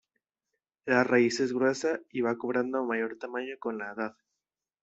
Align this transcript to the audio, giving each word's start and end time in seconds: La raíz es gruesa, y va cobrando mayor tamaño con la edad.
La 0.87 1.03
raíz 1.03 1.39
es 1.41 1.53
gruesa, 1.53 1.99
y 2.09 2.21
va 2.21 2.35
cobrando 2.35 2.83
mayor 2.83 3.19
tamaño 3.19 3.57
con 3.59 3.77
la 3.77 3.91
edad. 3.91 4.17